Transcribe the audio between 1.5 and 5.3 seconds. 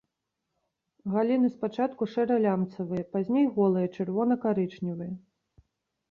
спачатку шэра-лямцавыя, пазней голыя, чырвона-карычневыя.